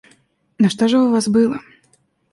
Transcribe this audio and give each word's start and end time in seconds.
Но 0.57 0.67
что 0.67 0.87
же 0.87 0.97
у 0.97 1.11
вас 1.11 1.27
было? 1.29 1.61